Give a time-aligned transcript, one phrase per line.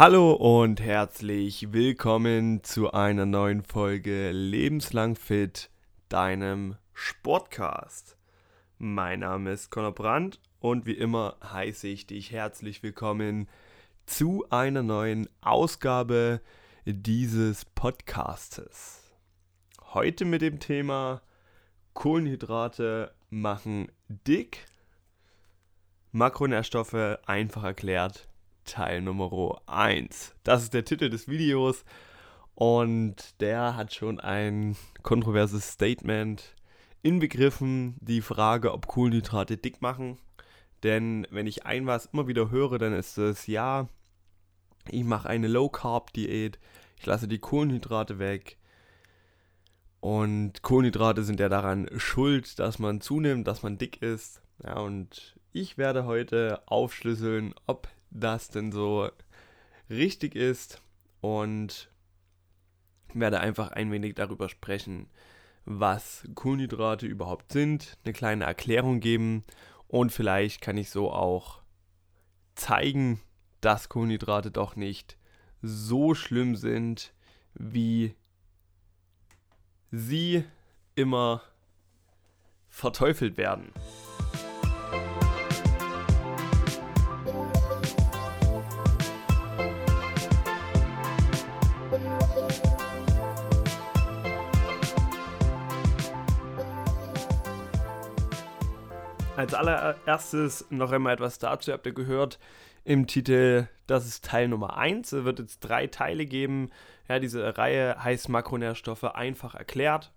[0.00, 5.68] Hallo und herzlich willkommen zu einer neuen Folge Lebenslang Fit,
[6.08, 8.16] deinem Sportcast.
[8.78, 13.46] Mein Name ist Conor Brandt und wie immer heiße ich dich herzlich willkommen
[14.06, 16.40] zu einer neuen Ausgabe
[16.86, 19.02] dieses Podcastes.
[19.92, 21.20] Heute mit dem Thema
[21.92, 24.64] Kohlenhydrate machen dick,
[26.12, 28.29] Makronährstoffe einfach erklärt
[28.70, 30.36] Teil Nummer 1.
[30.44, 31.84] Das ist der Titel des Videos
[32.54, 36.54] und der hat schon ein kontroverses Statement
[37.02, 40.18] inbegriffen, die Frage, ob Kohlenhydrate dick machen.
[40.84, 43.88] Denn wenn ich ein was immer wieder höre, dann ist es, ja,
[44.88, 46.60] ich mache eine Low-Carb-Diät,
[46.96, 48.56] ich lasse die Kohlenhydrate weg.
[49.98, 54.42] Und Kohlenhydrate sind ja daran schuld, dass man zunimmt, dass man dick ist.
[54.62, 59.08] Ja, und ich werde heute aufschlüsseln, ob das denn so
[59.88, 60.82] richtig ist
[61.20, 61.90] und
[63.12, 65.08] werde einfach ein wenig darüber sprechen,
[65.64, 69.44] was Kohlenhydrate überhaupt sind, eine kleine Erklärung geben
[69.88, 71.62] und vielleicht kann ich so auch
[72.54, 73.20] zeigen,
[73.60, 75.18] dass Kohlenhydrate doch nicht
[75.62, 77.12] so schlimm sind,
[77.54, 78.14] wie
[79.90, 80.44] sie
[80.94, 81.42] immer
[82.68, 83.72] verteufelt werden.
[99.40, 101.72] Als allererstes noch einmal etwas dazu.
[101.72, 102.38] Habt ihr gehört
[102.84, 105.14] im Titel, das ist Teil Nummer 1.
[105.14, 106.68] Es wird jetzt drei Teile geben.
[107.08, 110.12] Ja, diese Reihe heißt Makronährstoffe einfach erklärt.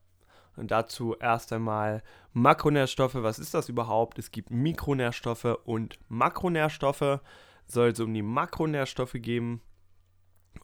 [0.57, 3.15] Und dazu erst einmal Makronährstoffe.
[3.15, 4.19] Was ist das überhaupt?
[4.19, 7.21] Es gibt Mikronährstoffe und Makronährstoffe.
[7.65, 9.61] Soll es um die Makronährstoffe gehen.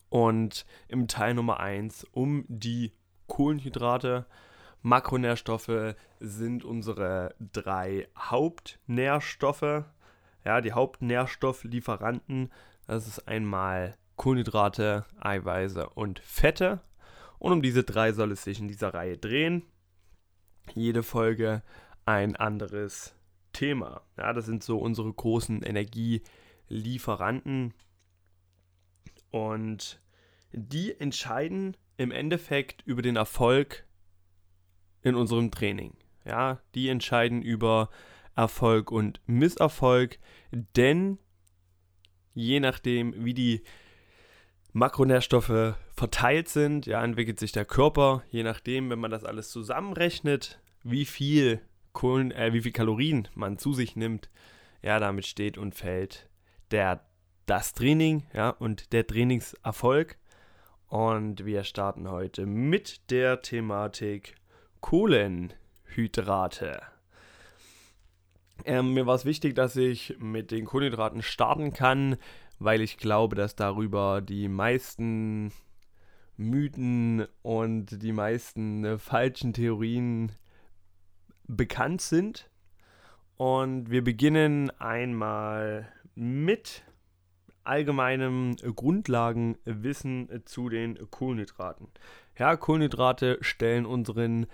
[0.09, 2.91] Und im Teil Nummer 1 um die
[3.27, 4.25] Kohlenhydrate.
[4.81, 9.84] Makronährstoffe sind unsere drei Hauptnährstoffe.
[10.45, 12.51] Ja, die Hauptnährstofflieferanten.
[12.88, 16.81] Das ist einmal Kohlenhydrate, Eiweiße und Fette.
[17.40, 19.63] Und um diese drei soll es sich in dieser Reihe drehen.
[20.73, 21.63] Jede Folge
[22.06, 23.16] ein anderes
[23.53, 24.01] Thema.
[24.17, 27.73] Ja, das sind so unsere großen Energielieferanten.
[29.31, 30.01] Und
[30.51, 33.85] die entscheiden im Endeffekt über den Erfolg
[35.01, 35.93] in unserem Training.
[36.25, 37.89] Ja, die entscheiden über
[38.35, 40.19] Erfolg und Misserfolg,
[40.51, 41.17] denn
[42.33, 43.63] je nachdem, wie die
[44.71, 50.61] Makronährstoffe verteilt sind, ja, entwickelt sich der Körper, je nachdem, wenn man das alles zusammenrechnet,
[50.83, 51.61] wie viel
[51.91, 54.29] Kohlen, äh, wie viel Kalorien man zu sich nimmt,
[54.81, 56.29] ja, damit steht und fällt
[56.71, 57.03] der
[57.45, 60.17] das Training, ja, und der Trainingserfolg.
[60.87, 64.35] Und wir starten heute mit der Thematik
[64.81, 66.81] Kohlenhydrate.
[68.66, 72.17] Ähm, mir war es wichtig, dass ich mit den Kohlenhydraten starten kann,
[72.59, 75.51] weil ich glaube, dass darüber die meisten
[76.35, 80.31] Mythen und die meisten äh, falschen Theorien
[81.47, 82.50] bekannt sind.
[83.38, 86.84] Und wir beginnen einmal mit
[87.63, 91.88] allgemeinem Grundlagenwissen zu den Kohlenhydraten.
[92.38, 94.47] Ja, Kohlenhydrate stellen unseren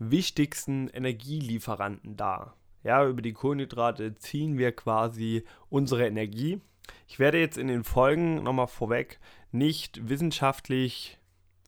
[0.00, 2.56] wichtigsten Energielieferanten dar.
[2.82, 6.60] Ja, über die Kohlenhydrate ziehen wir quasi unsere Energie.
[7.06, 9.20] Ich werde jetzt in den Folgen nochmal vorweg
[9.52, 11.18] nicht wissenschaftlich,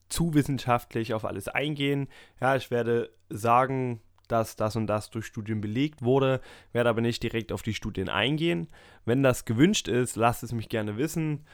[0.09, 2.09] zu wissenschaftlich auf alles eingehen.
[2.41, 6.41] Ja, ich werde sagen, dass das und das durch Studien belegt wurde,
[6.73, 8.69] werde aber nicht direkt auf die Studien eingehen.
[9.05, 11.45] Wenn das gewünscht ist, lasst es mich gerne wissen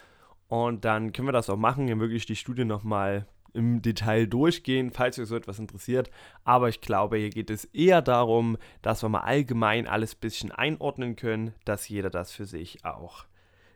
[0.46, 4.90] und dann können wir das auch machen, dann wirklich die Studien nochmal im Detail durchgehen,
[4.90, 6.10] falls euch so etwas interessiert.
[6.44, 10.52] Aber ich glaube, hier geht es eher darum, dass wir mal allgemein alles ein bisschen
[10.52, 13.26] einordnen können, dass jeder das für sich auch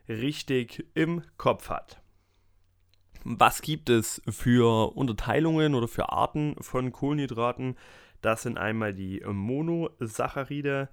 [0.07, 2.01] richtig im Kopf hat.
[3.23, 7.77] Was gibt es für Unterteilungen oder für Arten von Kohlenhydraten?
[8.21, 10.89] Das sind einmal die Monosaccharide.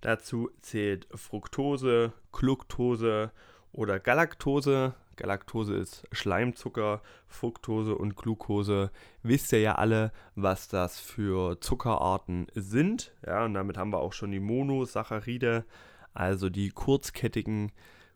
[0.00, 3.32] Dazu zählt Fructose, Gluctose
[3.72, 4.94] oder Galaktose.
[5.16, 8.90] Galaktose ist Schleimzucker, Fructose und Glucose.
[9.22, 13.14] Wisst ihr ja alle, was das für Zuckerarten sind.
[13.26, 15.64] Ja, und damit haben wir auch schon die Monosaccharide,
[16.12, 17.72] also die kurzkettigen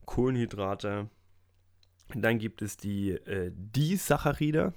[0.06, 1.08] Kohlenhydrate.
[2.14, 4.72] Dann gibt es die äh, Disaccharide.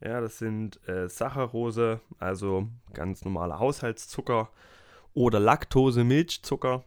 [0.00, 4.50] Ja, das sind äh, Saccharose, also ganz normaler Haushaltszucker.
[5.14, 6.84] Oder Laktose, Milchzucker.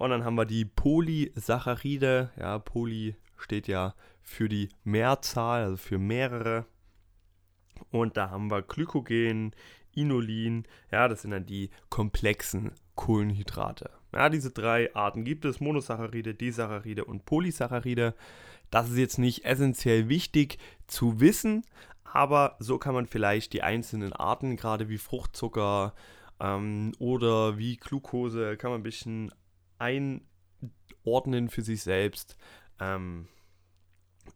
[0.00, 5.98] Und dann haben wir die Polysaccharide, ja, Poly steht ja für die Mehrzahl, also für
[5.98, 6.66] mehrere.
[7.90, 9.54] Und da haben wir Glykogen,
[9.94, 13.90] Inulin, ja, das sind dann die komplexen Kohlenhydrate.
[14.12, 18.14] Ja, diese drei Arten gibt es, Monosaccharide, Disaccharide und Polysaccharide.
[18.70, 21.64] Das ist jetzt nicht essentiell wichtig zu wissen,
[22.04, 25.94] aber so kann man vielleicht die einzelnen Arten, gerade wie Fruchtzucker
[26.40, 29.32] ähm, oder wie Glucose, kann man ein bisschen
[29.78, 32.36] einordnen für sich selbst
[32.80, 33.28] ähm,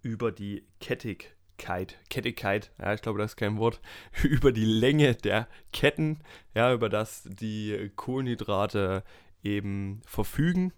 [0.02, 1.98] über die Kettigkeit.
[2.10, 3.80] Kettigkeit, ja, ich glaube, das ist kein Wort,
[4.22, 6.20] über die Länge der Ketten,
[6.54, 9.02] ja, über das die Kohlenhydrate
[9.42, 10.72] eben verfügen.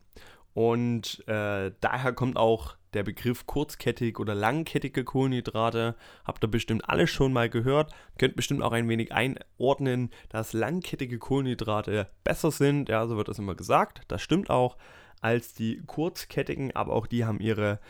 [0.54, 5.96] Und äh, daher kommt auch der Begriff kurzkettig oder langkettige Kohlenhydrate.
[6.24, 7.92] Habt ihr bestimmt alle schon mal gehört.
[8.18, 12.88] Könnt bestimmt auch ein wenig einordnen, dass langkettige Kohlenhydrate besser sind.
[12.88, 14.00] Ja, so wird das immer gesagt.
[14.08, 14.78] Das stimmt auch
[15.26, 17.80] als die kurzkettigen, aber auch die haben ihre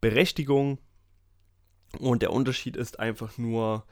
[0.00, 0.78] Berechtigung.
[2.00, 3.84] Und der Unterschied ist einfach nur,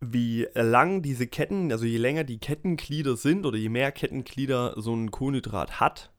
[0.00, 4.94] wie lang diese Ketten, also je länger die Kettenglieder sind oder je mehr Kettenglieder so
[4.94, 6.10] ein Kohlenhydrat hat,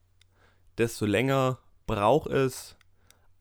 [0.78, 2.78] desto länger braucht es,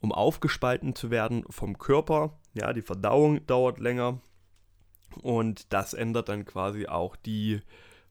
[0.00, 2.40] um aufgespalten zu werden vom Körper.
[2.54, 4.22] Ja, die Verdauung dauert länger
[5.20, 7.60] und das ändert dann quasi auch die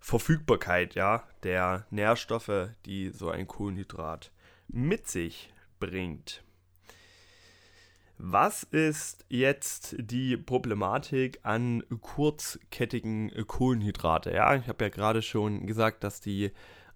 [0.02, 4.32] Verfügbarkeit ja, der Nährstoffe, die so ein Kohlenhydrat
[4.68, 6.44] mit sich bringt.
[8.18, 14.32] Was ist jetzt die Problematik an kurzkettigen Kohlenhydrate?
[14.32, 16.52] Ja, ich habe ja gerade schon gesagt, dass die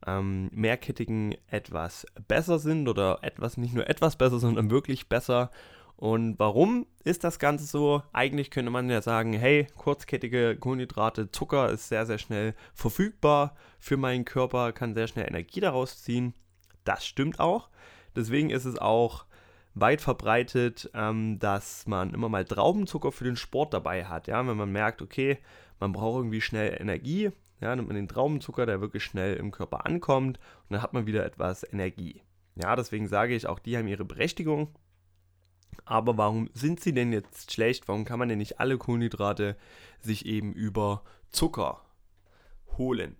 [0.06, 5.51] ähm, mehrkettigen etwas besser sind oder etwas, nicht nur etwas besser, sondern wirklich besser.
[5.97, 8.03] Und warum ist das Ganze so?
[8.12, 13.95] Eigentlich könnte man ja sagen, hey, kurzkettige Kohlenhydrate, Zucker ist sehr, sehr schnell verfügbar für
[13.95, 16.33] meinen Körper, kann sehr schnell Energie daraus ziehen.
[16.83, 17.69] Das stimmt auch.
[18.15, 19.25] Deswegen ist es auch
[19.74, 24.27] weit verbreitet, ähm, dass man immer mal Traubenzucker für den Sport dabei hat.
[24.27, 25.38] Ja, wenn man merkt, okay,
[25.80, 27.31] man braucht irgendwie schnell Energie,
[27.62, 31.07] ja, nimmt man den Traubenzucker, der wirklich schnell im Körper ankommt und dann hat man
[31.07, 32.21] wieder etwas Energie.
[32.56, 34.69] Ja, deswegen sage ich, auch die haben ihre Berechtigung.
[35.85, 37.88] Aber warum sind sie denn jetzt schlecht?
[37.88, 39.56] Warum kann man denn nicht alle Kohlenhydrate
[40.00, 41.81] sich eben über Zucker
[42.77, 43.15] holen?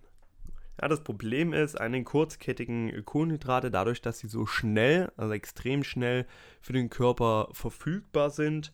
[0.80, 5.84] Ja, das Problem ist an den kurzkettigen Kohlenhydrate, dadurch, dass sie so schnell, also extrem
[5.84, 6.26] schnell
[6.60, 8.72] für den Körper verfügbar sind,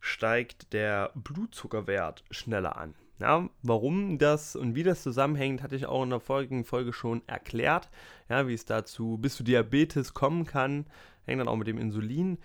[0.00, 2.94] steigt der Blutzuckerwert schneller an.
[3.20, 7.22] Ja, warum das und wie das zusammenhängt, hatte ich auch in der folgenden Folge schon
[7.28, 7.88] erklärt.
[8.28, 10.86] Ja, wie es dazu bis zu Diabetes kommen kann,
[11.24, 12.38] hängt dann auch mit dem Insulin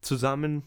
[0.00, 0.64] zusammen,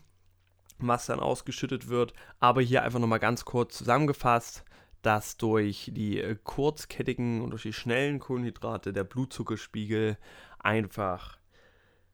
[0.77, 2.13] was dann ausgeschüttet wird.
[2.39, 4.63] Aber hier einfach nochmal ganz kurz zusammengefasst,
[5.01, 10.17] dass durch die äh, kurzkettigen und durch die schnellen Kohlenhydrate der Blutzuckerspiegel
[10.59, 11.37] einfach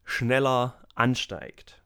[0.03, 1.83] schneller ansteigt.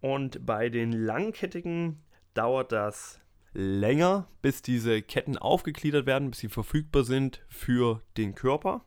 [0.00, 2.02] Und bei den langkettigen
[2.34, 3.20] dauert das
[3.52, 8.84] länger, bis diese Ketten aufgegliedert werden, bis sie verfügbar sind für den Körper.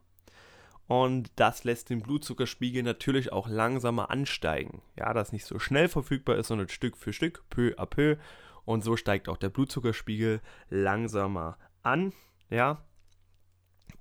[0.87, 4.81] Und das lässt den Blutzuckerspiegel natürlich auch langsamer ansteigen.
[4.97, 8.17] Ja, das nicht so schnell verfügbar ist, sondern Stück für Stück, peu à peu.
[8.65, 12.13] Und so steigt auch der Blutzuckerspiegel langsamer an.
[12.49, 12.83] Ja.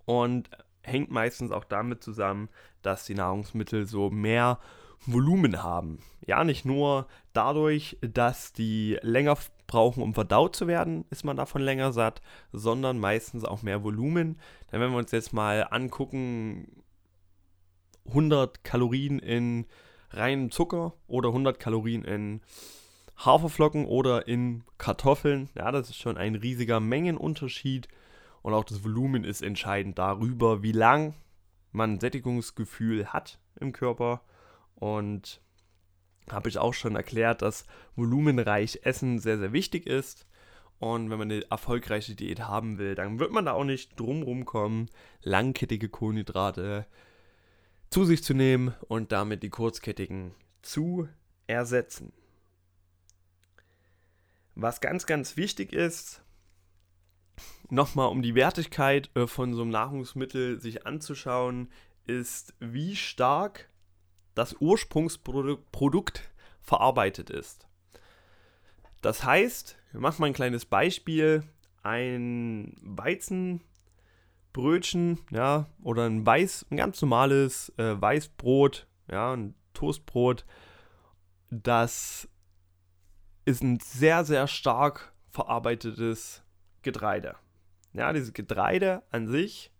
[0.05, 0.51] Und
[0.83, 2.49] hängt meistens auch damit zusammen,
[2.83, 4.59] dass die Nahrungsmittel so mehr
[5.07, 5.99] Volumen haben.
[6.27, 11.63] Ja, nicht nur dadurch, dass die länger brauchen, um verdaut zu werden, ist man davon
[11.63, 14.39] länger satt, sondern meistens auch mehr Volumen.
[14.71, 16.84] Denn wenn wir uns jetzt mal angucken,
[18.07, 19.67] 100 Kalorien in
[20.11, 22.41] reinem Zucker oder 100 Kalorien in
[23.17, 27.89] Haferflocken oder in Kartoffeln, ja, das ist schon ein riesiger Mengenunterschied.
[28.43, 31.15] Und auch das Volumen ist entscheidend darüber, wie lang
[31.73, 34.21] man Sättigungsgefühl hat im Körper.
[34.75, 35.41] Und
[36.31, 37.65] habe ich auch schon erklärt, dass
[37.97, 40.27] volumenreich Essen sehr, sehr wichtig ist.
[40.79, 44.45] Und wenn man eine erfolgreiche Diät haben will, dann wird man da auch nicht drumrum
[44.45, 44.91] kommen,
[45.23, 46.87] langkettige Kohlenhydrate
[47.95, 51.09] zu sich zu nehmen und damit die kurzkettigen zu
[51.47, 52.13] ersetzen.
[54.57, 56.21] Was ganz, ganz wichtig ist,
[57.71, 61.71] nochmal um die Wertigkeit äh, von so einem Nahrungsmittel sich anzuschauen,
[62.05, 63.69] ist, wie stark
[64.35, 66.33] das Ursprungsprodukt
[66.63, 67.69] verarbeitet ist.
[69.03, 71.45] Das heißt, wir machen mal ein kleines Beispiel,
[71.85, 72.77] ein
[74.55, 80.45] Weizenbrötchen, ja, oder ein weiß, ein ganz normales äh, Weißbrot, ja, ein Toastbrot,
[81.51, 82.29] das
[83.45, 86.43] ist ein sehr, sehr stark verarbeitetes
[86.83, 87.37] Getreide.
[87.93, 89.73] Ja, dieses Getreide an sich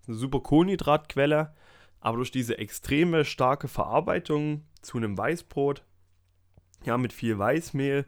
[0.00, 1.54] ist eine super Kohlenhydratquelle,
[2.00, 5.84] Aber durch diese extreme starke Verarbeitung zu einem Weißbrot,
[6.84, 8.06] ja, mit viel Weißmehl,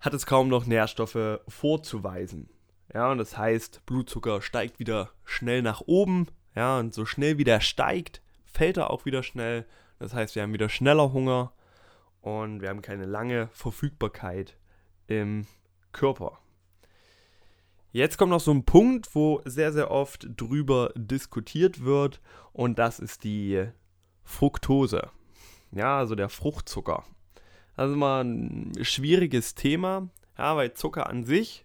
[0.00, 2.48] hat es kaum noch Nährstoffe vorzuweisen.
[2.92, 6.26] Ja, und das heißt, Blutzucker steigt wieder schnell nach oben.
[6.54, 9.66] Ja, und so schnell wie der steigt, fällt er auch wieder schnell.
[9.98, 11.52] Das heißt, wir haben wieder schneller Hunger
[12.20, 14.56] und wir haben keine lange Verfügbarkeit
[15.06, 15.46] im
[15.92, 16.38] Körper.
[17.92, 22.20] Jetzt kommt noch so ein Punkt, wo sehr, sehr oft drüber diskutiert wird
[22.52, 23.66] und das ist die
[24.22, 25.10] Fructose.
[25.72, 27.04] Ja, also der Fruchtzucker.
[27.76, 31.64] Das ist immer ein schwieriges Thema, ja, weil Zucker an sich,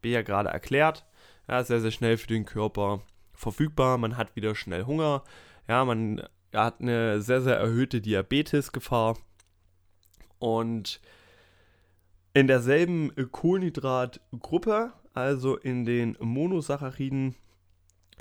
[0.00, 1.04] habe ich ja gerade erklärt,
[1.46, 3.02] ja, sehr, sehr schnell für den Körper
[3.34, 3.98] verfügbar.
[3.98, 5.24] Man hat wieder schnell Hunger.
[5.68, 6.22] Ja, man
[6.54, 9.18] hat eine sehr, sehr erhöhte Diabetesgefahr.
[10.38, 11.00] Und
[12.32, 17.34] in derselben Kohlenhydratgruppe, also in den Monosacchariden,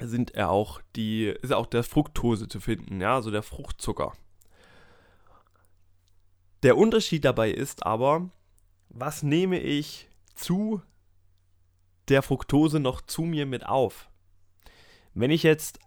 [0.02, 4.14] sind er auch die, ist auch der Fructose zu finden, ja, also der Fruchtzucker.
[6.64, 8.30] Der Unterschied dabei ist aber,
[8.90, 10.82] was nehme ich zu
[12.10, 14.10] der Fructose noch zu mir mit auf?
[15.14, 15.80] Wenn ich jetzt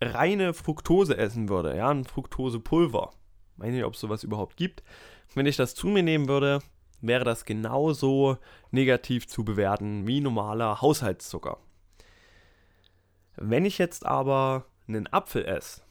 [0.00, 3.10] reine Fructose essen würde, ja, ein Fructosepulver,
[3.56, 4.82] weiß nicht, ob es sowas überhaupt gibt,
[5.34, 6.60] wenn ich das zu mir nehmen würde,
[7.00, 8.38] wäre das genauso
[8.70, 11.58] negativ zu bewerten wie normaler Haushaltszucker.
[13.36, 15.82] Wenn ich jetzt aber einen Apfel esse,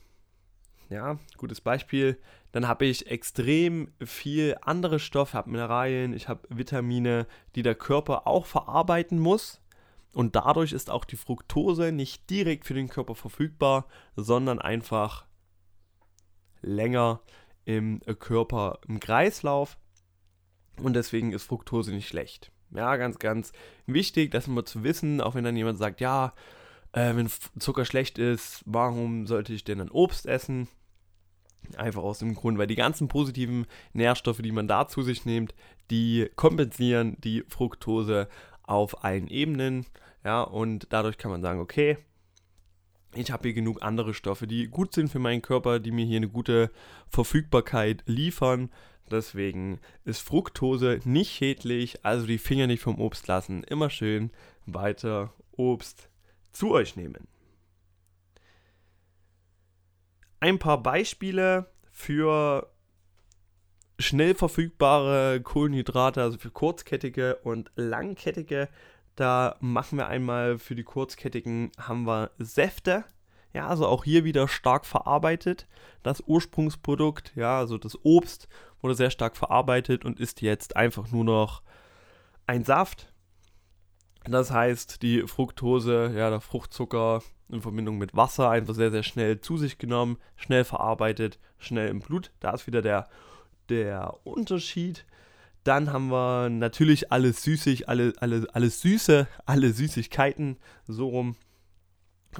[0.89, 2.19] ja, gutes Beispiel,
[2.51, 8.25] dann habe ich extrem viel andere Stoffe, habe Mineralien, ich habe Vitamine, die der Körper
[8.27, 9.61] auch verarbeiten muss.
[10.13, 13.85] Und dadurch ist auch die Fructose nicht direkt für den Körper verfügbar,
[14.15, 15.25] sondern einfach
[16.61, 17.21] länger
[17.65, 19.77] im Körper im Kreislauf.
[20.81, 22.51] Und deswegen ist Fructose nicht schlecht.
[22.71, 23.51] Ja, ganz, ganz
[23.85, 26.33] wichtig, das immer zu wissen, auch wenn dann jemand sagt, ja,
[26.91, 30.67] äh, wenn Zucker schlecht ist, warum sollte ich denn dann Obst essen?
[31.75, 35.53] Einfach aus dem Grund, weil die ganzen positiven Nährstoffe, die man da zu sich nimmt,
[35.91, 38.27] die kompensieren die Fructose
[38.69, 39.85] auf allen Ebenen.
[40.23, 41.97] Ja, und dadurch kann man sagen, okay,
[43.15, 46.17] ich habe hier genug andere Stoffe, die gut sind für meinen Körper, die mir hier
[46.17, 46.71] eine gute
[47.07, 48.69] Verfügbarkeit liefern.
[49.09, 53.63] Deswegen ist Fructose nicht schädlich, also die Finger nicht vom Obst lassen.
[53.63, 54.29] Immer schön
[54.67, 56.09] weiter Obst
[56.51, 57.27] zu euch nehmen.
[60.39, 62.71] Ein paar Beispiele für
[63.99, 68.69] schnell verfügbare Kohlenhydrate, also für kurzkettige und langkettige.
[69.15, 73.03] Da machen wir einmal für die kurzkettigen haben wir Säfte.
[73.53, 75.67] Ja, also auch hier wieder stark verarbeitet.
[76.03, 78.47] Das Ursprungsprodukt, ja, also das Obst
[78.81, 81.61] wurde sehr stark verarbeitet und ist jetzt einfach nur noch
[82.45, 83.11] ein Saft.
[84.23, 89.41] Das heißt, die Fructose, ja, der Fruchtzucker in Verbindung mit Wasser einfach sehr, sehr schnell
[89.41, 92.31] zu sich genommen, schnell verarbeitet, schnell im Blut.
[92.39, 93.09] Da ist wieder der
[93.69, 95.05] der Unterschied.
[95.63, 100.57] Dann haben wir natürlich alles süßig, alle, alle, alles Süße, alle Süßigkeiten,
[100.87, 101.35] so rum.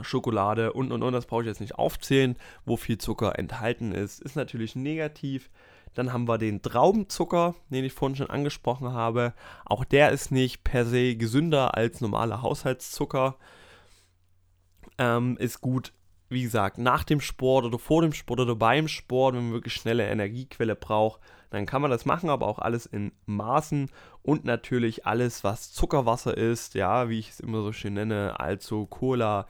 [0.04, 4.22] Schokolade und und und, das brauche ich jetzt nicht aufzählen, wo viel Zucker enthalten ist,
[4.22, 5.50] ist natürlich negativ.
[5.96, 9.34] Dann haben wir den Traubenzucker, den ich vorhin schon angesprochen habe.
[9.66, 13.38] Auch der ist nicht per se gesünder als normaler Haushaltszucker.
[15.00, 15.94] Ähm, ist gut
[16.30, 19.74] wie gesagt, nach dem Sport oder vor dem Sport oder beim Sport, wenn man wirklich
[19.74, 21.20] schnelle Energiequelle braucht,
[21.50, 23.90] dann kann man das machen, aber auch alles in Maßen
[24.22, 28.86] und natürlich alles, was Zuckerwasser ist, ja, wie ich es immer so schön nenne, also
[28.86, 29.48] Cola,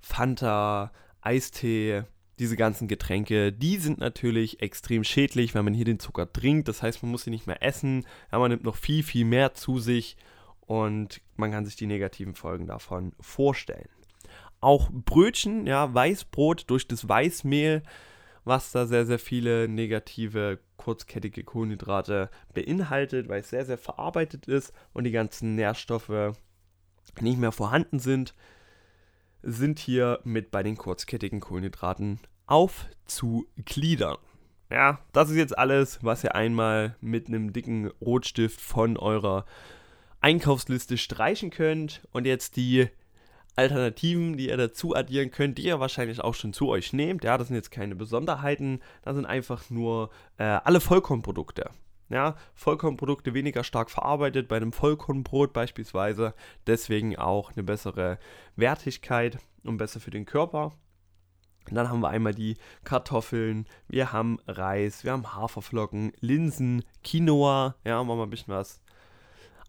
[0.00, 2.04] Fanta, Eistee,
[2.38, 6.66] diese ganzen Getränke, die sind natürlich extrem schädlich, wenn man hier den Zucker trinkt.
[6.66, 9.54] Das heißt, man muss sie nicht mehr essen, ja, man nimmt noch viel, viel mehr
[9.54, 10.16] zu sich
[10.60, 13.88] und man kann sich die negativen Folgen davon vorstellen
[14.64, 17.82] auch Brötchen, ja, Weißbrot durch das Weißmehl,
[18.44, 24.72] was da sehr, sehr viele negative kurzkettige Kohlenhydrate beinhaltet, weil es sehr, sehr verarbeitet ist
[24.92, 26.34] und die ganzen Nährstoffe
[27.20, 28.34] nicht mehr vorhanden sind,
[29.42, 34.16] sind hier mit bei den kurzkettigen Kohlenhydraten aufzugliedern.
[34.70, 39.44] Ja, das ist jetzt alles, was ihr einmal mit einem dicken Rotstift von eurer
[40.20, 42.06] Einkaufsliste streichen könnt.
[42.12, 42.88] Und jetzt die
[43.56, 47.24] Alternativen, die ihr dazu addieren könnt, die ihr wahrscheinlich auch schon zu euch nehmt.
[47.24, 51.70] Ja, das sind jetzt keine Besonderheiten, das sind einfach nur äh, alle Vollkornprodukte.
[52.10, 56.34] Ja, Vollkornprodukte weniger stark verarbeitet, bei einem Vollkornbrot beispielsweise,
[56.66, 58.18] deswegen auch eine bessere
[58.56, 60.72] Wertigkeit und besser für den Körper.
[61.68, 67.74] Und dann haben wir einmal die Kartoffeln, wir haben Reis, wir haben Haferflocken, Linsen, Quinoa,
[67.84, 68.83] ja, machen wir ein bisschen was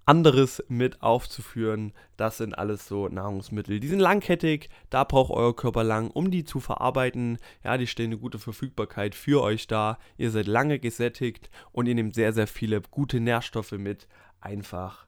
[0.06, 1.94] anderes mit aufzuführen.
[2.16, 3.80] Das sind alles so Nahrungsmittel.
[3.80, 7.40] Die sind langkettig, da braucht euer Körper lang, um die zu verarbeiten.
[7.64, 9.98] Ja, die stellen eine gute Verfügbarkeit für euch da.
[10.18, 14.08] Ihr seid lange gesättigt und ihr nehmt sehr, sehr viele gute Nährstoffe mit.
[14.40, 15.08] Einfach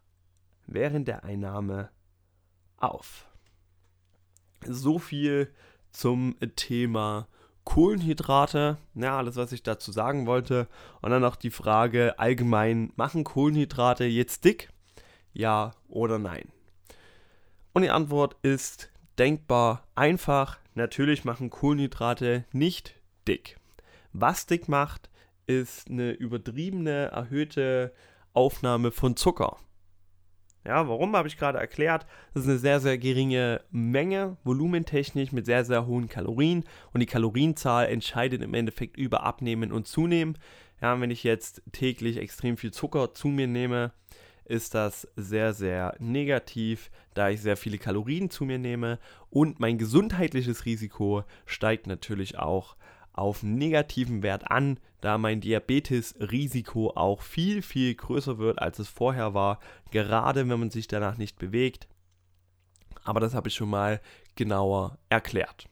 [0.66, 1.90] während der Einnahme
[2.78, 3.28] auf.
[4.66, 5.54] So viel
[5.92, 7.28] zum Thema
[7.64, 10.68] Kohlenhydrate, ja, alles, was ich dazu sagen wollte.
[11.02, 14.70] Und dann noch die Frage allgemein, machen Kohlenhydrate jetzt dick?
[15.38, 16.50] Ja oder nein?
[17.74, 20.58] Und die Antwort ist denkbar einfach.
[20.74, 22.96] Natürlich machen Kohlenhydrate nicht
[23.28, 23.58] dick.
[24.14, 25.12] Was dick macht,
[25.46, 27.94] ist eine übertriebene, erhöhte
[28.34, 29.58] Aufnahme von Zucker.
[30.66, 32.08] Ja, warum habe ich gerade erklärt?
[32.34, 36.64] Das ist eine sehr, sehr geringe Menge, volumentechnisch mit sehr, sehr hohen Kalorien.
[36.94, 40.36] Und die Kalorienzahl entscheidet im Endeffekt über Abnehmen und Zunehmen.
[40.82, 43.92] Ja, wenn ich jetzt täglich extrem viel Zucker zu mir nehme,
[44.48, 49.00] ist das sehr, sehr negativ, da ich sehr viele Kalorien zu mir nehme.
[49.30, 52.76] Und mein gesundheitliches Risiko steigt natürlich auch
[53.14, 59.34] auf negativen Wert an, da mein Diabetes-Risiko auch viel, viel größer wird, als es vorher
[59.34, 59.60] war,
[59.92, 61.88] gerade wenn man sich danach nicht bewegt.
[63.04, 64.02] Aber das habe ich schon mal
[64.36, 65.68] genauer erklärt.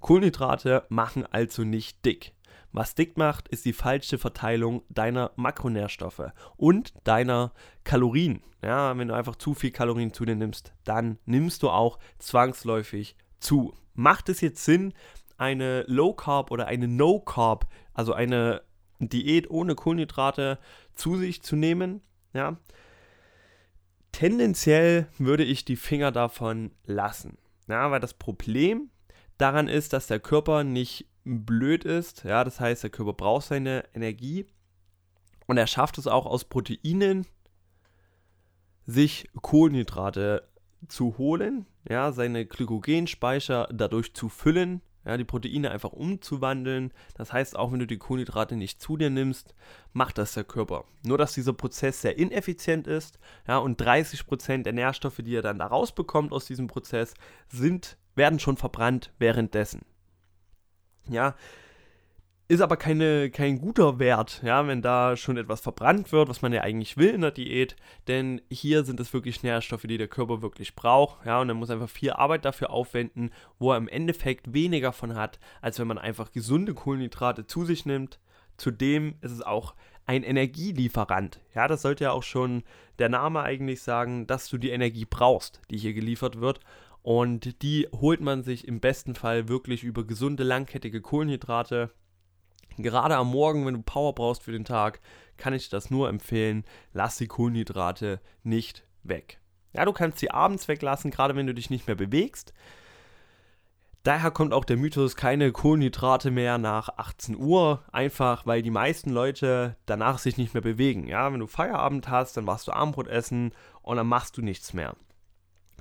[0.00, 2.32] Kohlenhydrate machen also nicht dick.
[2.72, 7.52] Was dick macht, ist die falsche Verteilung deiner Makronährstoffe und deiner
[7.84, 8.42] Kalorien.
[8.62, 13.16] Ja, wenn du einfach zu viel Kalorien zu dir nimmst, dann nimmst du auch zwangsläufig
[13.40, 13.74] zu.
[13.94, 14.92] Macht es jetzt Sinn,
[15.38, 18.62] eine Low Carb oder eine No Carb, also eine
[18.98, 20.58] Diät ohne Kohlenhydrate
[20.94, 22.02] zu sich zu nehmen,
[22.34, 22.58] ja,
[24.12, 27.38] tendenziell würde ich die Finger davon lassen.
[27.68, 28.90] Ja, weil das Problem
[29.38, 32.24] daran ist, dass der Körper nicht blöd ist.
[32.24, 34.46] Ja, das heißt, der Körper braucht seine Energie
[35.46, 37.26] und er schafft es auch aus Proteinen,
[38.86, 40.48] sich Kohlenhydrate
[40.88, 46.92] zu holen, ja, seine Glykogenspeicher dadurch zu füllen ja, die Proteine einfach umzuwandeln.
[47.14, 49.54] Das heißt, auch wenn du die Kohlenhydrate nicht zu dir nimmst,
[49.92, 50.84] macht das der Körper.
[51.04, 55.58] Nur, dass dieser Prozess sehr ineffizient ist, ja, und 30% der Nährstoffe, die er dann
[55.58, 57.14] da rausbekommt aus diesem Prozess,
[57.48, 59.82] sind, werden schon verbrannt währenddessen.
[61.10, 61.34] Ja,
[62.50, 66.52] ist aber keine, kein guter Wert, ja, wenn da schon etwas verbrannt wird, was man
[66.52, 67.76] ja eigentlich will in der Diät,
[68.08, 71.70] denn hier sind es wirklich Nährstoffe, die der Körper wirklich braucht, ja, und er muss
[71.70, 75.98] einfach viel Arbeit dafür aufwenden, wo er im Endeffekt weniger von hat, als wenn man
[75.98, 78.18] einfach gesunde Kohlenhydrate zu sich nimmt.
[78.56, 79.74] Zudem ist es auch
[80.06, 81.38] ein Energielieferant.
[81.54, 82.64] Ja, das sollte ja auch schon
[82.98, 86.58] der Name eigentlich sagen, dass du die Energie brauchst, die hier geliefert wird.
[87.02, 91.90] Und die holt man sich im besten Fall wirklich über gesunde, langkettige Kohlenhydrate
[92.82, 95.00] Gerade am Morgen, wenn du Power brauchst für den Tag,
[95.36, 96.64] kann ich das nur empfehlen.
[96.92, 99.38] Lass die Kohlenhydrate nicht weg.
[99.72, 102.52] Ja, du kannst sie abends weglassen, gerade wenn du dich nicht mehr bewegst.
[104.02, 109.10] Daher kommt auch der Mythos, keine Kohlenhydrate mehr nach 18 Uhr, einfach weil die meisten
[109.10, 111.06] Leute danach sich nicht mehr bewegen.
[111.06, 114.72] Ja, wenn du Feierabend hast, dann warst du Abendbrot essen und dann machst du nichts
[114.72, 114.96] mehr.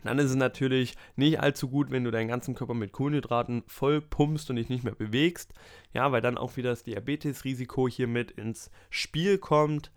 [0.03, 4.01] Dann ist es natürlich nicht allzu gut, wenn du deinen ganzen Körper mit Kohlenhydraten voll
[4.01, 5.53] pumpst und dich nicht mehr bewegst.
[5.93, 9.91] Ja, weil dann auch wieder das Diabetesrisiko hier mit ins Spiel kommt.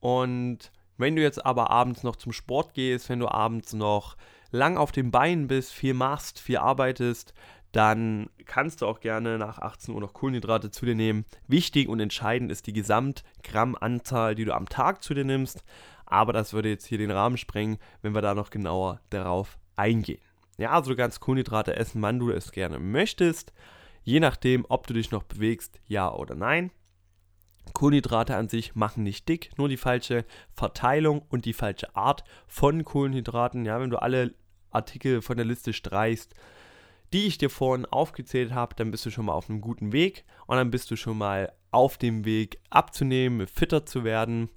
[0.00, 4.16] Und wenn du jetzt aber abends noch zum Sport gehst, wenn du abends noch
[4.50, 7.34] lang auf den Beinen bist, viel machst, viel arbeitest,
[7.72, 11.24] dann kannst du auch gerne nach 18 Uhr noch Kohlenhydrate zu dir nehmen.
[11.48, 15.64] Wichtig und entscheidend ist die Gesamtgrammanzahl, die du am Tag zu dir nimmst
[16.06, 20.20] aber das würde jetzt hier den Rahmen sprengen, wenn wir da noch genauer darauf eingehen.
[20.58, 23.52] Ja, also kannst Kohlenhydrate essen, wann du es gerne möchtest,
[24.04, 26.70] je nachdem, ob du dich noch bewegst, ja oder nein.
[27.72, 32.84] Kohlenhydrate an sich machen nicht dick, nur die falsche Verteilung und die falsche Art von
[32.84, 33.64] Kohlenhydraten.
[33.64, 34.34] Ja, wenn du alle
[34.70, 36.34] Artikel von der Liste streichst,
[37.12, 40.24] die ich dir vorhin aufgezählt habe, dann bist du schon mal auf einem guten Weg
[40.46, 44.50] und dann bist du schon mal auf dem Weg abzunehmen, fitter zu werden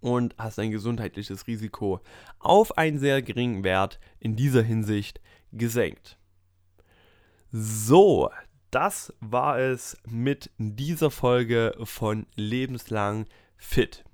[0.00, 2.00] und hast ein gesundheitliches Risiko
[2.38, 5.20] auf einen sehr geringen Wert in dieser Hinsicht
[5.52, 6.18] gesenkt.
[7.52, 8.30] So,
[8.70, 14.04] das war es mit dieser Folge von Lebenslang Fit.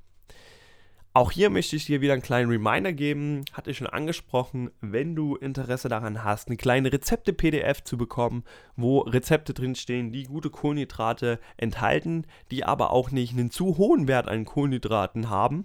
[1.16, 5.16] Auch hier möchte ich dir wieder einen kleinen Reminder geben, hatte ich schon angesprochen, wenn
[5.16, 8.44] du Interesse daran hast, eine kleine Rezepte-PDF zu bekommen,
[8.77, 14.29] wo Rezepte drinstehen, die gute Kohlenhydrate enthalten, die aber auch nicht einen zu hohen Wert
[14.29, 15.64] an Kohlenhydraten haben,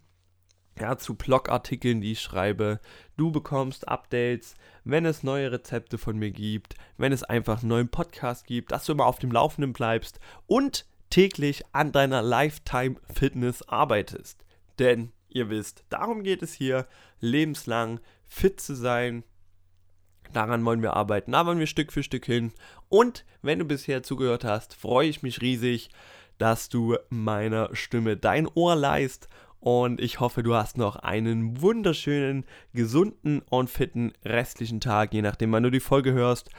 [0.80, 2.80] ja, zu Blogartikeln, die ich schreibe.
[3.18, 7.90] Du bekommst Updates, wenn es neue Rezepte von mir gibt, wenn es einfach einen neuen
[7.90, 13.62] Podcast gibt, dass du immer auf dem Laufenden bleibst und täglich an deiner Lifetime Fitness
[13.68, 14.46] arbeitest.
[14.78, 16.88] Denn ihr wisst, darum geht es hier,
[17.20, 19.24] lebenslang fit zu sein.
[20.34, 22.54] Daran wollen wir arbeiten, da wollen wir Stück für Stück hin.
[22.88, 25.90] Und wenn du bisher zugehört hast, freue ich mich riesig,
[26.38, 29.28] dass du meiner Stimme dein Ohr leist
[29.60, 35.52] und ich hoffe, du hast noch einen wunderschönen, gesunden und fitten restlichen Tag, je nachdem,
[35.52, 36.50] wann du die Folge hörst.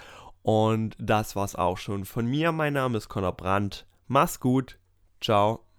[0.42, 2.52] Und das war's auch schon von mir.
[2.52, 3.86] Mein Name ist Conor Brandt.
[4.06, 4.78] Mach's gut.
[5.20, 5.69] Ciao.